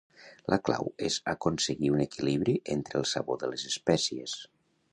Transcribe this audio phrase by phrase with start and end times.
[0.51, 4.35] La clau és aconseguir un equilibri entre el sabor de les espècies.